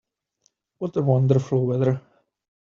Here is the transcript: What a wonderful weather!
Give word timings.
What 0.79 0.95
a 0.97 1.03
wonderful 1.03 1.63
weather! 1.67 2.01